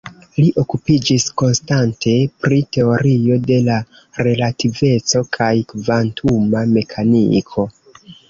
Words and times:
Li 0.35 0.43
okupiĝis 0.59 1.25
konstante 1.41 2.13
pri 2.45 2.57
Teorio 2.77 3.37
de 3.51 3.59
la 3.69 3.77
relativeco 4.29 5.23
kaj 5.37 5.53
kvantuma 5.73 6.65
mekaniko. 6.73 7.67